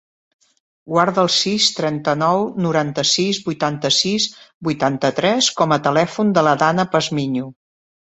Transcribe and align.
Guarda 0.91 1.19
el 1.23 1.27
sis, 1.33 1.65
trenta-nou, 1.79 2.45
noranta-sis, 2.65 3.39
vuitanta-sis, 3.49 4.25
vuitanta-tres 4.69 5.51
com 5.61 5.77
a 5.77 5.79
telèfon 5.89 6.33
de 6.39 6.45
la 6.49 6.55
Danna 6.63 6.87
Pazmiño. 6.97 7.45